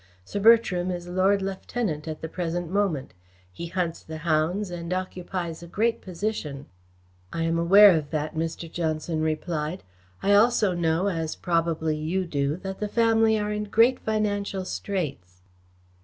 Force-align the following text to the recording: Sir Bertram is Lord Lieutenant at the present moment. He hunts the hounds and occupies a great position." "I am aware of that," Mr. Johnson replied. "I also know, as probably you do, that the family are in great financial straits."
Sir 0.25 0.39
Bertram 0.39 0.89
is 0.89 1.07
Lord 1.07 1.43
Lieutenant 1.43 2.07
at 2.07 2.21
the 2.21 2.27
present 2.27 2.71
moment. 2.71 3.13
He 3.53 3.67
hunts 3.67 4.01
the 4.01 4.17
hounds 4.17 4.71
and 4.71 4.91
occupies 4.91 5.61
a 5.61 5.67
great 5.67 6.01
position." 6.01 6.65
"I 7.31 7.43
am 7.43 7.59
aware 7.59 7.91
of 7.91 8.09
that," 8.09 8.33
Mr. 8.33 8.65
Johnson 8.71 9.21
replied. 9.21 9.83
"I 10.23 10.33
also 10.33 10.73
know, 10.73 11.07
as 11.07 11.35
probably 11.35 11.97
you 11.97 12.25
do, 12.25 12.57
that 12.63 12.79
the 12.79 12.87
family 12.87 13.37
are 13.37 13.51
in 13.51 13.65
great 13.65 13.99
financial 13.99 14.65
straits." 14.65 15.43